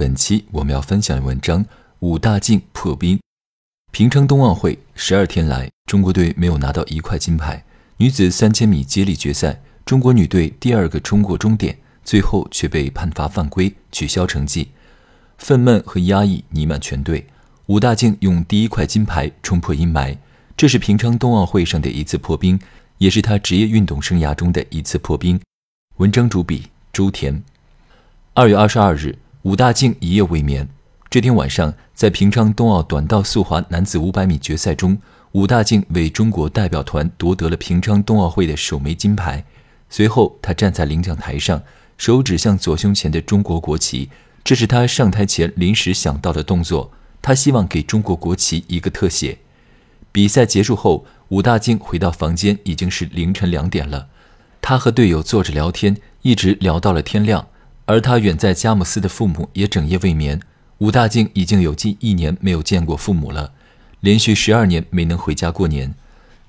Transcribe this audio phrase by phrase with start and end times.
[0.00, 1.62] 本期我们要分享的文章：
[1.98, 3.20] 武大靖破冰。
[3.92, 7.62] 平昌冬奥会十二天来，中国队没有拿到一块金牌。
[7.98, 14.70] 女子三千米接力决赛，中国女队第二个冲过终点，最后却被判罚犯规，取消成绩。
[15.36, 17.26] 愤懑和压抑弥漫全队。
[17.66, 20.16] 武大靖用第一块金牌冲破阴霾，
[20.56, 22.58] 这是平昌冬奥会上的一次破冰，
[22.96, 25.38] 也是他职业运动生涯中的一次破冰。
[25.98, 27.42] 文章主笔周田。
[28.32, 30.68] 二月二十二日，武大靖一夜未眠。
[31.08, 34.98] 这天晚上，在平昌冬奥短道速滑男子五百米决赛中，
[35.32, 39.42] 武大靖为中国代表团夺得了平昌冬奥会的首枚金牌。
[39.88, 41.62] 随后，他站在领奖台上，
[41.96, 44.10] 手指向左胸前的中国国旗，
[44.44, 46.92] 这是他上台前临时想到的动作。
[47.22, 49.38] 他希望给中国国旗一个特写。
[50.12, 54.08] 比赛结束后，武大靖回到房间，已经是凌晨两点了。
[54.60, 57.46] 他和队友坐着聊天，一直聊到了天亮。
[57.90, 60.40] 而他远在佳木斯的父母也整夜未眠。
[60.78, 63.52] 武大靖已经有近一年没有见过父母了，
[63.98, 65.92] 连续十二年没能回家过年。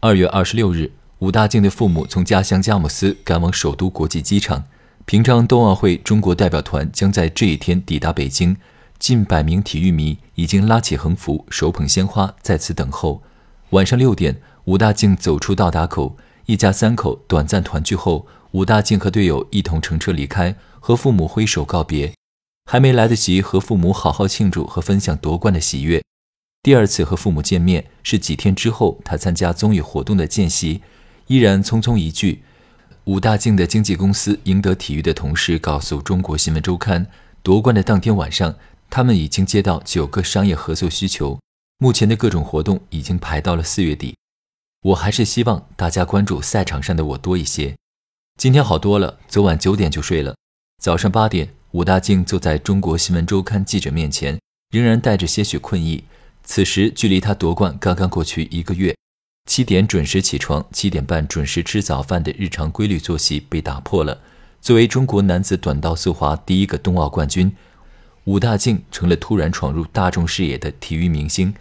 [0.00, 4.64] 二月二十六日，武大靖的父母从家乡佳木斯赶往首都国际机场。
[5.06, 8.58] 平昌冬奥会中国代表团将在这一天抵达北京，
[8.98, 13.22] 近百名体育迷已经拉起横幅，手捧鲜花在此等候。
[13.70, 20.56] 晚上六点，武大靖走出到达口，一家三口短暂团聚后，武大靖和队友一同乘车离开。
[20.82, 22.14] 和父母挥手告别，
[22.64, 26.02] 还没来得及和父母好好庆祝和分享夺冠的喜悦。
[26.62, 30.80] 第二次和父母见面是几天之后，他参加综艺活动的间隙，
[31.26, 32.42] 依然匆匆一句
[33.04, 37.06] ：“武大靖的经纪公司赢得体育的同事告诉中国新闻周刊，
[37.42, 38.56] 夺冠的当天晚上，
[38.88, 41.38] 他们已经接到九个商业合作需求，
[41.78, 44.16] 目前的各种活动已经排到了四月底。
[44.82, 47.76] 我还是希望大家关注赛场上的我多一些。
[48.40, 50.34] 今天好多了，昨晚九点就睡了。”
[50.80, 54.40] 早上八点，武大靖坐在中国新闻周刊记者面前，
[54.70, 56.04] 仍然带着些许困意。
[56.42, 58.96] 此时距离他夺冠刚刚过去一个月。
[59.44, 64.18] 七点准时起床，七点半准时吃早饭的日常规律作息被打破了。
[64.62, 67.54] 作为中国男子短道速滑第一个冬奥冠军，
[68.24, 71.54] 武大靖成了突然闯入大众视野的体育明星。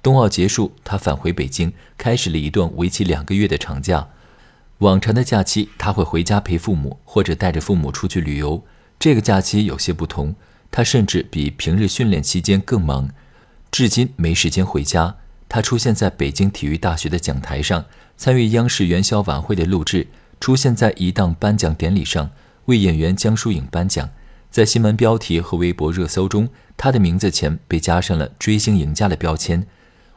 [0.00, 4.06] 冬奥结束，他返回北京，开始了一段为期两个月的长假。
[4.80, 8.64] 往常的假期，他会回家陪父母，或者带着父母出去旅游。
[8.98, 10.34] 这个假期有些不同，
[10.70, 13.10] 他甚至比平日训练期间更忙，
[13.70, 15.16] 至今没时间回家。
[15.50, 17.84] 他出现在北京体育大学的讲台上，
[18.16, 20.06] 参与央视元宵晚会的录制，
[20.40, 22.30] 出现在一档颁奖典礼上，
[22.64, 24.08] 为演员江疏影颁奖。
[24.50, 26.48] 在新闻标题和微博热搜中，
[26.78, 29.66] 他的名字前被加上了“追星赢家”的标签。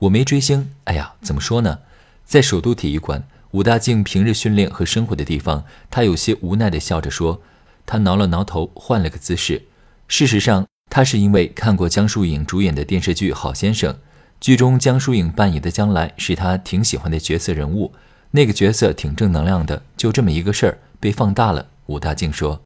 [0.00, 1.78] 我没追星，哎呀，怎么说呢？
[2.24, 3.22] 在首都体育馆。
[3.52, 7.40] 武大靖平日训练和生活的地方，他有些无奈地笑着说
[7.86, 9.62] ：“他挠了挠头，换了个姿势。
[10.06, 13.94] 事实上，他是因为看过江疏影主演的电视剧《好先生》，
[14.38, 17.94] 剧中江疏影扮演的将来是他挺喜欢的角色人物。
[18.32, 22.60] 那个角色挺正能量的，就这么一个事儿被放大了。”武大靖说：“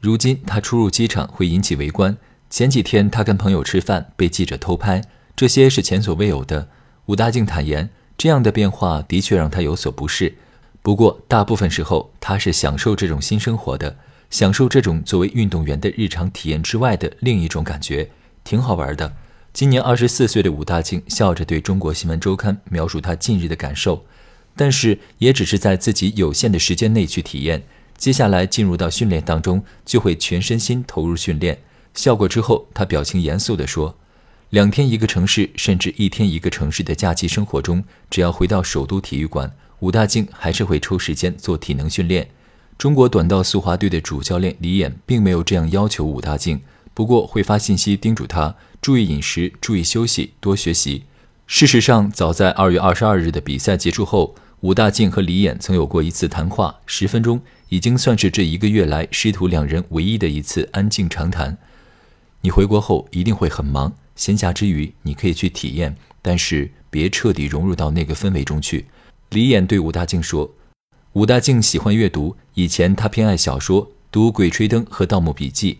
[0.00, 2.16] 如今他出入机场会引起围观。
[2.48, 5.02] 前几天他跟朋友吃饭被记者偷拍，
[5.34, 6.68] 这些是前所未有的。”
[7.06, 7.90] 武大靖坦言。
[8.18, 10.34] 这样的变化的确让他有所不适，
[10.82, 13.96] 不过大部分时候他是享受这种新生活的，
[14.30, 18.10] 享受这种作为运动员的日常体验之外的另一种感觉，
[18.42, 19.14] 挺好玩的。
[19.52, 24.04] 今年二十四岁的武大靖笑着对中国新闻周刊描述他近日的感受，
[24.54, 27.62] 但是也只是在自己有限的时间内去体验，
[27.96, 31.58] 接下来进入到训练当中就会全身心投入训练。
[31.94, 33.96] 笑过之后，他表情严肃地说。
[34.50, 42.28] 两天一个城市，甚至一天一个城市的假期生活中，只要回到首都体育馆，武大靖还是会抽时间做体能训练。
[42.78, 46.60] 中国短道速滑队的主教练李琰并没有这样要求武大靖，
[46.94, 51.02] 不过会发信息叮嘱他注意饮食、注意休息、多学习。
[51.48, 57.40] 事实上，早在二月二十二日的比赛结束后，武大靖和李琰曾有过一次谈话，十分钟，
[57.70, 61.58] 已经算是这一个月来师徒两人唯一的一次安静长谈。
[62.42, 63.92] 你回国后一定会很忙。
[64.16, 68.86] 闲暇之余，你可以去体验，但是别彻底融入到那个氛围中去。
[69.30, 70.52] 李演对武大靖说
[71.12, 75.74] ：“武大靖喜欢阅读，以前他偏爱小说，读《鬼吹灯》和《盗墓笔记》。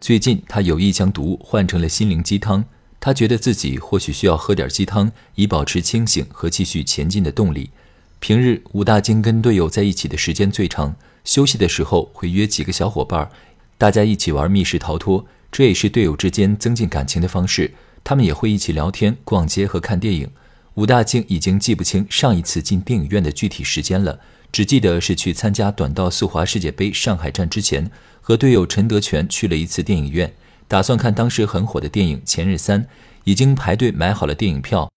[0.00, 2.64] 最近他有意将读物换成了心灵鸡汤。
[3.00, 7.70] 他觉得自己或许需要喝点鸡汤，以保持清醒和继续前进的动力。
[8.18, 13.30] 平日武大靖跟队友在一起的时间最长，休息的时候会约几个小伙伴，
[13.78, 17.72] 大家一起玩密室逃脱，这也是队友之间增进感情的方式。
[18.02, 20.28] 他们也会一起聊天、逛街和看电影。
[20.74, 24.18] 武大靖已经记不清上一次进电影院的具体时间了，
[24.50, 27.88] 只记得是去参加短道速滑世界杯上海站之前，
[28.20, 30.34] 和队友陈德全去了一次电影院。
[30.66, 32.82] 打算看当时很火的电影《前任三》，
[33.24, 34.90] 已经排队买好了电影票。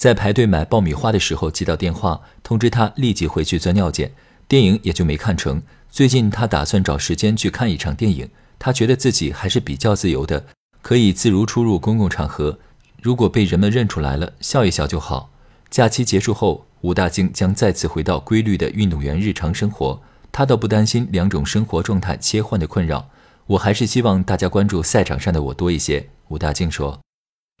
[0.00, 4.12] 在排队买爆米花的时候，接到电话通知他立即回去钻尿检，
[4.52, 5.62] 电影也就没看成。
[5.88, 8.28] 最近他打算找时间去看一场电影，
[8.58, 10.44] 他觉得自己还是比较自由的，
[10.82, 12.58] 可以自如出入公共场合。
[13.00, 15.30] 如果被人们认出来了，笑一笑就好。
[15.70, 19.98] 假期结束后，武大靖将再次回到规律的运动员日常生活，
[20.30, 23.08] 他倒不担心两种生活状态切换的困扰。
[23.46, 26.06] 我还是希望大家关注赛场上的我多一些。
[26.28, 27.00] 武大靖说：“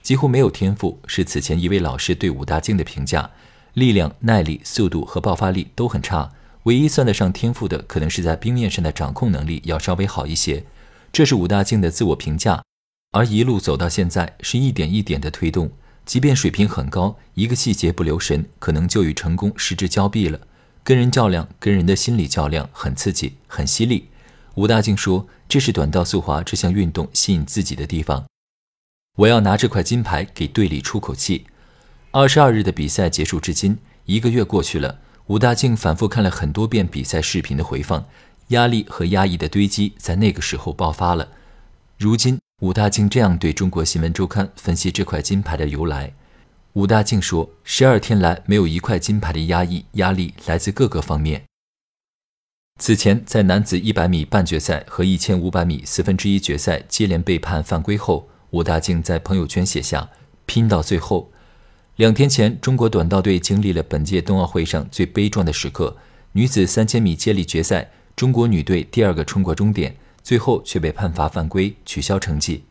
[0.04, 3.30] 几乎没有天赋，是此前一位老师对武大靖的评价。
[3.72, 6.30] 力量、耐力、速度和爆发力都很差，
[6.64, 10.64] 唯一算得上天赋的，可能是在冰面上的掌控能力要稍微好一些。
[11.12, 12.62] 这是武大靖的自我评价。
[13.10, 15.70] 而一路走到现在，是一点一点的推动。
[16.04, 20.40] 即便水平很高，一个细节不留神，可能就与成功失之交臂了。
[20.82, 24.08] 跟人较量，跟人的心理较量，很刺激，很犀利。”
[24.56, 28.24] 武大靖说：“这是短道速滑这项运动吸引自己的地方。
[29.18, 31.46] 我要拿这块金牌给队里出口气。”
[32.12, 34.98] 二十二日的比赛结束至今，一个月过去了。
[35.32, 38.04] 武大靖反复看了很多遍比赛视频的回放，
[38.48, 41.26] 压力和压抑的堆积在那个时候爆发了。
[41.96, 46.12] 如今，武大靖这样对中国新闻周刊分析这块金牌的由来：
[46.74, 51.44] 武大靖说，十二天来没有一块金牌的压抑压力来自各个方面。
[52.78, 60.10] 此前，在男子100米半决赛和1500米四分之一决赛接连被判犯规后，武大靖在朋友圈写下
[60.44, 61.31] “拼到最后”。
[61.96, 65.94] 两天前，中国短道队经历了本届冬奥会上最悲壮的时刻：
[66.32, 72.64] 女子3000米接力决赛，中国女队第二个冲过终点，最后却被判罚犯规，取消成绩。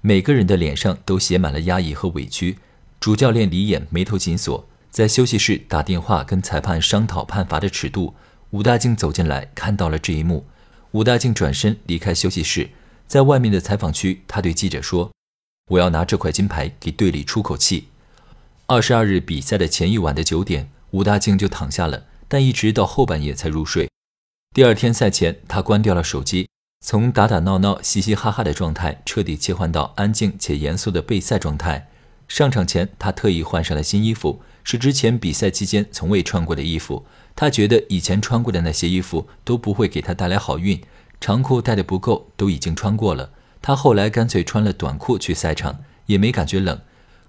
[0.00, 2.56] 每个人的脸上都写满了压抑和委屈。
[2.98, 8.14] 主教练李琰眉头紧锁，在休息室打电话跟裁判商讨判罚的尺度。
[8.50, 10.46] 武大靖走进来，看到了这一幕。
[10.92, 12.70] 武大靖转身离开休息室，
[13.06, 15.10] 在外面的采访区，他对记者说
[15.68, 17.88] ：“我要拿这块金牌给队里出口气。”
[18.66, 23.90] 二十二日比赛的前一晚的九点，武大靖就躺下了，但一直到后半夜才入睡。
[24.54, 26.48] 第二天赛前，他关掉了手机，
[26.80, 31.90] 从打打闹闹、嘻嘻哈哈的状态彻底切换到安静且严肃的备赛状态。
[32.26, 37.04] 上场前，他特意换上了新衣服，是之前比赛期间从未穿过的衣服。
[37.36, 40.80] 他觉得以前穿过的那些衣服都不会给他带来好运，
[41.20, 43.30] 长裤带的不够，都已经穿过了。
[43.60, 46.80] 他后来干脆穿了短裤去赛场，也没感觉冷，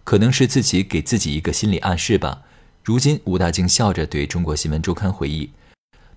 [0.06, 2.44] 可能是自己给自己一个心理暗示吧。
[2.84, 5.50] 如今，武大靖笑着对中国新闻周刊回忆：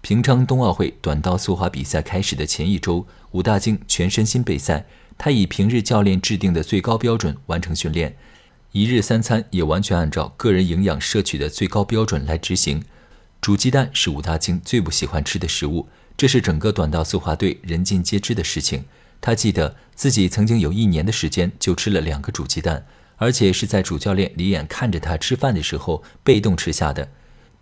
[0.03, 4.85] 平昌冬奥会短道速滑比赛开始的前一周，武大靖全身心备赛，
[5.17, 8.15] 他以平日教练制定的最高标准完成训练，
[8.73, 12.85] 一日三餐也完全按照个人营养摄取的最高标准来执行。
[13.41, 15.89] 煮鸡蛋是武大靖最不喜欢吃的食物，
[16.19, 18.85] 这是整个短道速滑队人尽皆知的事情。
[19.23, 22.87] 他记得自己曾经有一年的时间就吃了两个煮鸡蛋，
[23.19, 27.11] 而且是在主教练李岩看着他吃饭的时候被动吃下的。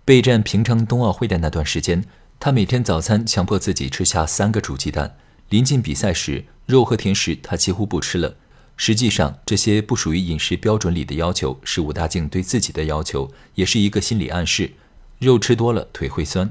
[0.05, 2.05] 备战平昌冬奥会的那段时间，
[2.39, 5.17] 他每天早餐强迫自己吃下三个煮鸡蛋。
[5.49, 8.37] 临近比赛时，肉和甜食他几乎不吃了。
[8.77, 14.73] 实际上，这些不属于饮食标准里的要求，是武大靖对自己的要求，也是一个心理暗示。
[15.19, 16.51] 肉吃多了腿会酸。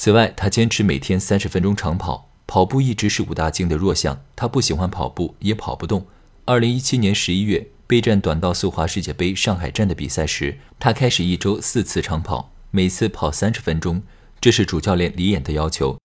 [0.00, 4.22] 此外，他坚持每天三十分钟长跑，跑步一直是武大靖的弱项。
[4.34, 6.06] 他不喜欢跑步，也跑不动。
[6.46, 14.02] 二零一七年十一月备战短道速滑世界杯上海站的比赛时，他开始一周四次长跑，每次跑三十分钟，
[14.40, 15.96] 这是主教练李岩的要求。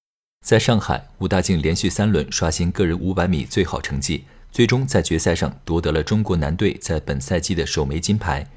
[0.46, 8.48] 在上海，武大靖连续三轮刷新个人五百米最好成绩，最终在决赛上夺得了中国男队在本赛季的首枚金牌。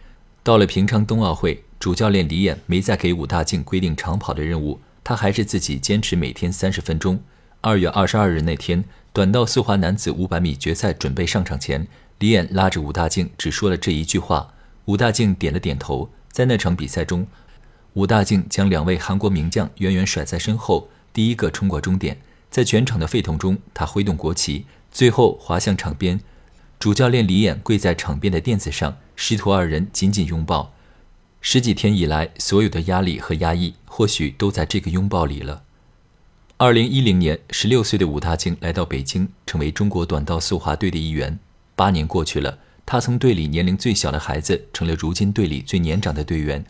[0.43, 1.64] 到了平昌冬奥会。
[1.81, 7.23] 主教练李岩没再给武大靖规定长跑的任务，他还是自己坚持每天三十分钟。
[7.61, 11.87] 二月二十二日那天，短道速滑男子五百米决赛准备上场前，
[12.18, 14.54] 李岩拉着武大靖只说了这一句话，
[14.87, 16.11] 武大靖点了点头。
[16.30, 17.26] 在那场比赛中，
[17.92, 22.21] 武大靖将两位韩国名将远远甩在身后，第一个冲过终点。
[22.50, 26.21] 在全场的沸腾中，他挥动国旗，最后滑向场边。
[26.78, 30.73] 主教练李岩跪在场边的垫子上，师徒二人紧紧拥抱。
[31.40, 35.62] 十几天以来，所有的压力和压抑，或许都在这个拥抱里了。
[36.56, 41.38] 二零一零年，十六岁的武大靖来到北京，成为中国短道速滑队的一员。
[41.76, 46.64] 八年过去了，他从队里年龄最小的孩子，成了如今队里最年长的队员。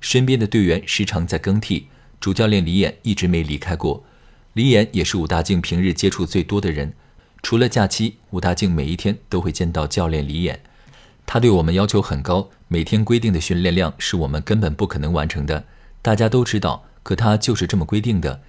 [0.00, 1.88] 身边的队员时常在更替，
[2.20, 4.04] 主教练李岩一直没离开过。
[4.52, 6.94] 李岩也是武大靖平日接触最多的人，
[7.42, 10.60] 除了假期，武大靖每一天都会见到教练李岩。
[11.26, 15.64] 他对我们要求很高，每天规定的训练量是我们根本不可能完成的。
[16.00, 18.40] 大家都知道，可他就是这么规定的，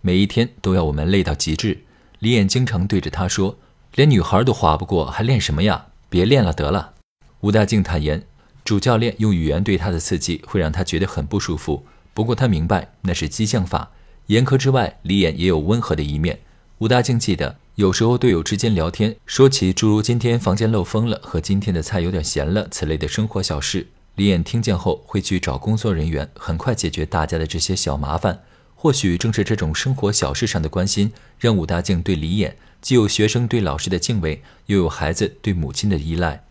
[0.00, 1.78] 每一天都要我们累到极致。
[2.18, 3.58] 李岩经常对着他说
[3.96, 5.86] ：“连女孩都划不过，还练什么呀？
[6.10, 6.92] 别练了得了。”
[7.40, 8.22] 武大靖坦言。
[8.62, 13.90] 主教练用语言对他的刺激会让他觉得很不舒服，不过他明白那是激将法。
[14.26, 16.40] 严苛之外，李岩也有温和的一面。
[16.78, 23.86] 吴大靖记得，有时候队友之间聊天，说起诸如今天房间漏风了和今天的菜有点咸了此类的生活小事，
[24.16, 28.42] 李岩听见后会去找工作人员，很快解决大家的这些小麻烦。
[28.74, 36.45] 或许正是这种生活小事上的关心，让武大靖对李岩既有学生对老师的敬畏，又有孩子对母亲的依赖。